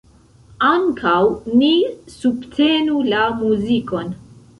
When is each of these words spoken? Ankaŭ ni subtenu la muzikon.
Ankaŭ 0.67 1.17
ni 1.59 1.69
subtenu 2.13 2.97
la 3.11 3.21
muzikon. 3.43 4.11